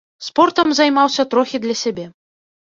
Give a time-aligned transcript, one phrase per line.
[0.27, 2.11] Спортам займаўся трохі для сябе.